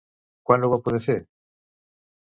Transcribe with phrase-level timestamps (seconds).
[0.51, 1.19] Quan ho va poder fer?